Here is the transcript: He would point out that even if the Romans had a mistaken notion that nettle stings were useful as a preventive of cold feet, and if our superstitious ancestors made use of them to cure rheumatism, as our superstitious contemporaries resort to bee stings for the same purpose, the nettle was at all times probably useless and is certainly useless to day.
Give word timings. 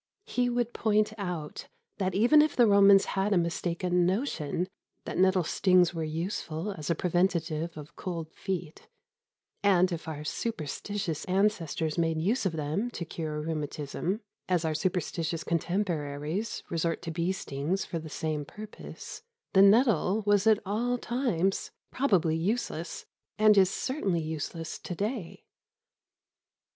He 0.25 0.49
would 0.49 0.73
point 0.73 1.13
out 1.19 1.67
that 1.99 2.15
even 2.15 2.41
if 2.41 2.55
the 2.55 2.65
Romans 2.65 3.05
had 3.13 3.33
a 3.33 3.37
mistaken 3.37 4.03
notion 4.03 4.67
that 5.05 5.19
nettle 5.19 5.43
stings 5.43 5.93
were 5.93 6.03
useful 6.03 6.71
as 6.71 6.89
a 6.89 6.95
preventive 6.95 7.77
of 7.77 7.95
cold 7.95 8.33
feet, 8.33 8.87
and 9.61 9.91
if 9.91 10.07
our 10.07 10.23
superstitious 10.23 11.23
ancestors 11.25 11.99
made 11.99 12.17
use 12.19 12.47
of 12.47 12.53
them 12.53 12.89
to 12.89 13.05
cure 13.05 13.41
rheumatism, 13.43 14.21
as 14.49 14.65
our 14.65 14.73
superstitious 14.73 15.43
contemporaries 15.43 16.63
resort 16.71 17.03
to 17.03 17.11
bee 17.11 17.31
stings 17.31 17.85
for 17.85 17.99
the 17.99 18.09
same 18.09 18.43
purpose, 18.43 19.21
the 19.53 19.61
nettle 19.61 20.23
was 20.25 20.47
at 20.47 20.57
all 20.65 20.97
times 20.97 21.69
probably 21.91 22.35
useless 22.35 23.05
and 23.37 23.55
is 23.55 23.69
certainly 23.69 24.19
useless 24.23 24.79
to 24.79 24.95
day. 24.95 25.45